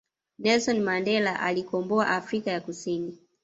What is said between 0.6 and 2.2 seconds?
Mandela aliikomboa